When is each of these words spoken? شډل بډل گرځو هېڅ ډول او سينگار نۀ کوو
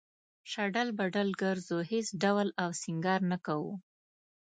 شډل 0.51 0.87
بډل 0.97 1.29
گرځو 1.41 1.79
هېڅ 1.91 2.07
ډول 2.23 2.47
او 2.61 2.69
سينگار 2.81 3.21
نۀ 3.29 3.37
کوو 3.45 3.73